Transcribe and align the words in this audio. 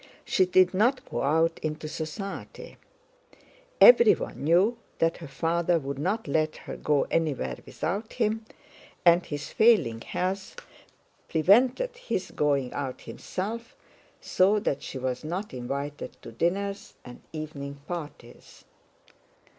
She 0.25 0.47
did 0.47 0.73
not 0.73 1.07
go 1.07 1.21
out 1.21 1.59
into 1.61 1.87
society; 1.87 2.77
everyone 3.79 4.43
knew 4.43 4.79
that 4.97 5.17
her 5.17 5.27
father 5.27 5.77
would 5.77 5.99
not 5.99 6.27
let 6.27 6.57
her 6.65 6.75
go 6.75 7.03
anywhere 7.11 7.57
without 7.67 8.13
him, 8.13 8.43
and 9.05 9.23
his 9.23 9.49
failing 9.49 10.01
health 10.01 10.55
prevented 11.29 11.95
his 11.95 12.31
going 12.31 12.73
out 12.73 13.01
himself, 13.01 13.75
so 14.19 14.57
that 14.57 14.81
she 14.81 14.97
was 14.97 15.23
not 15.23 15.53
invited 15.53 16.19
to 16.23 16.31
dinners 16.31 16.95
and 17.05 17.21
evening 17.31 17.79
parties. 17.87 18.65